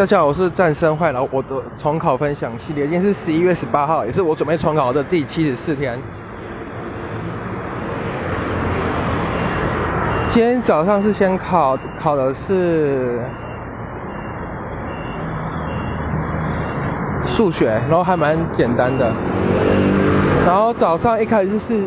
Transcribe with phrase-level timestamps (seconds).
[0.00, 1.22] 大家好，我是战生坏了。
[1.30, 5.98] 我的重考分享系列，今天是十一月十八号，也是我准备重考的第七十四天。
[10.28, 13.20] 今天早上是先考，考的是
[17.26, 19.12] 数学，然后还蛮简单的。
[20.46, 21.84] 然后早上一开始是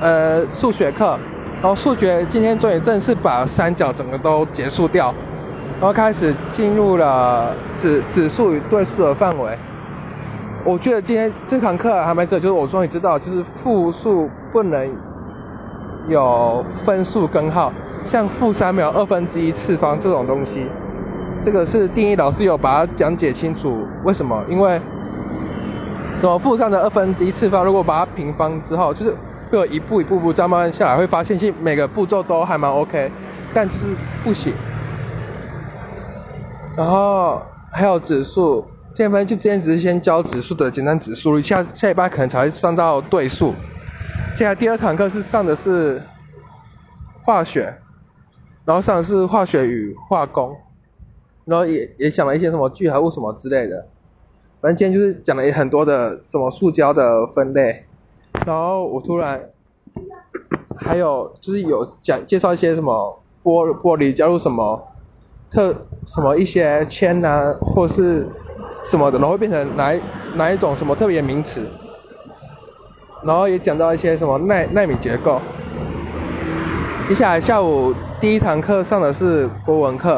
[0.00, 1.16] 呃数学课，
[1.62, 5.14] 然后数学今天终于正式把三角整个都结束掉。
[5.80, 9.58] 然后开始进入了指指数与对数的范围。
[10.64, 14.90] 我觉得今天这堂课还蛮值就是我终于知道，就是负数不能
[16.08, 17.70] 有分数根号，
[18.06, 20.66] 像负三秒二分之一次方这种东西，
[21.44, 23.86] 这个是定义老师有把它讲解清楚。
[24.04, 24.42] 为什么？
[24.48, 24.80] 因为
[26.22, 29.14] 怎么负上的二分之一次方，如果把它平方之后，就是
[29.50, 33.10] 会一步一步步这样慢慢下来，会发现其实每个步骤都还蛮 OK，
[33.52, 33.78] 但是
[34.24, 34.54] 不行。
[36.76, 43.54] 然后还有指数，这边就今天只是先教指数的简单指数，下下礼拜可能才会上到对数。
[44.36, 46.02] 现在第二堂课是上的是
[47.22, 47.72] 化学，
[48.64, 50.56] 然后上的是化学与化工，
[51.44, 53.86] 然后也也讲了一些什么聚合物什么之类的。
[54.60, 57.84] 反正今天就是讲了很多的什么塑胶的分类，
[58.44, 59.40] 然后我突然
[60.76, 64.88] 还有就是有讲介绍一些什么玻玻璃加入什么。
[65.54, 65.72] 特
[66.04, 68.26] 什么一些铅呐，或是
[68.84, 69.94] 什么的，然后会变成哪
[70.34, 71.62] 哪一种什么特别名词，
[73.22, 75.40] 然后也讲到一些什么纳纳米结构。
[77.08, 80.14] 接下来下午第一堂课上的是国文课，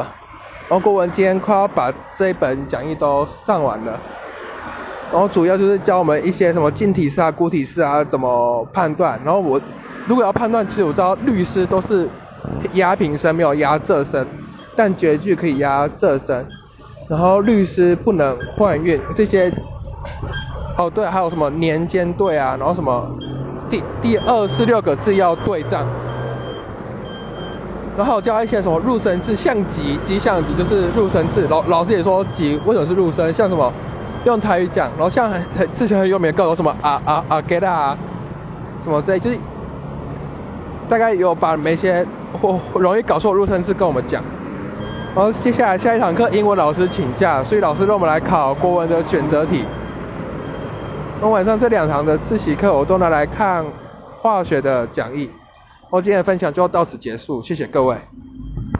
[0.68, 4.00] 然后国文今天快要把这一本讲义都上完了，
[5.12, 9.20] 然后主要就是教我们一些什么晶体式啊、固体式啊怎么判断。
[9.22, 9.60] 然后我
[10.06, 12.08] 如果要判断，其实我知道律师都是
[12.72, 14.26] 压平声，没有压仄声。
[14.76, 16.44] 但绝句可以压仄声，
[17.08, 19.52] 然后律师不能换韵这些。
[20.78, 23.10] 哦对，还有什么年间对啊，然后什么
[23.70, 25.86] 第第二十六个字要对仗，
[27.96, 31.46] 然后教一些什么入声字，像吉吉祥吉就是入声字。
[31.48, 33.72] 老老师也说吉为什么是入声，像什么
[34.26, 35.32] 用台语讲，然后像
[35.72, 37.96] 之前很有名的歌什么 啊啊啊 get 啊，
[38.84, 39.38] 什么之类，就是
[40.90, 42.06] 大概有把每些
[42.42, 44.22] 或容易搞错入声字跟我们讲。
[45.16, 49.64] 好接下来下一堂课，英文老师请假，所以老师让我们来考国文的选择题。
[51.22, 53.64] 那晚上这两堂的自习课，我都拿来看
[54.20, 55.30] 化学的讲义。
[55.88, 57.96] 我今天的分享就到此结束，谢谢各位。